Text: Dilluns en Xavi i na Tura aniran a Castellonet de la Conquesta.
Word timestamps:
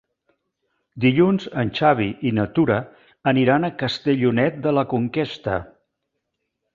Dilluns 1.03 1.43
en 1.63 1.67
Xavi 1.79 2.07
i 2.29 2.31
na 2.37 2.45
Tura 2.55 2.77
aniran 3.33 3.67
a 3.67 3.73
Castellonet 3.83 4.57
de 4.65 4.73
la 4.79 4.85
Conquesta. 4.95 5.59